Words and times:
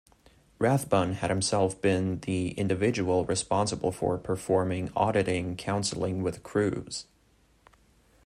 Rathbun 0.57 1.13
had 1.13 1.29
himself 1.29 1.79
been 1.79 2.21
the 2.21 2.53
individual 2.53 3.23
responsible 3.23 3.91
for 3.91 4.17
performing 4.17 4.89
auditing 4.95 5.55
counseling 5.55 6.23
with 6.23 6.41
Cruise. 6.41 7.05